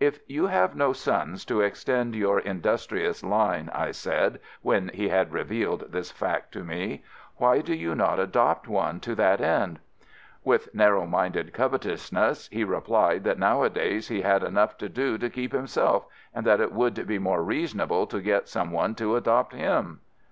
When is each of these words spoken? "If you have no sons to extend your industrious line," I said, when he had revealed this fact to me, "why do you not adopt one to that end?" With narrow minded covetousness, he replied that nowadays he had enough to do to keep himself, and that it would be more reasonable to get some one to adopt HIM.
"If 0.00 0.18
you 0.26 0.48
have 0.48 0.74
no 0.74 0.92
sons 0.92 1.44
to 1.44 1.60
extend 1.60 2.16
your 2.16 2.40
industrious 2.40 3.22
line," 3.22 3.70
I 3.72 3.92
said, 3.92 4.40
when 4.60 4.88
he 4.88 5.06
had 5.08 5.32
revealed 5.32 5.92
this 5.92 6.10
fact 6.10 6.50
to 6.54 6.64
me, 6.64 7.04
"why 7.36 7.60
do 7.60 7.72
you 7.72 7.94
not 7.94 8.18
adopt 8.18 8.66
one 8.66 8.98
to 8.98 9.14
that 9.14 9.40
end?" 9.40 9.78
With 10.42 10.74
narrow 10.74 11.06
minded 11.06 11.52
covetousness, 11.52 12.48
he 12.50 12.64
replied 12.64 13.22
that 13.22 13.38
nowadays 13.38 14.08
he 14.08 14.22
had 14.22 14.42
enough 14.42 14.76
to 14.78 14.88
do 14.88 15.16
to 15.16 15.30
keep 15.30 15.52
himself, 15.52 16.06
and 16.34 16.44
that 16.44 16.60
it 16.60 16.72
would 16.72 17.06
be 17.06 17.20
more 17.20 17.44
reasonable 17.44 18.08
to 18.08 18.20
get 18.20 18.48
some 18.48 18.72
one 18.72 18.96
to 18.96 19.14
adopt 19.14 19.52
HIM. 19.52 20.00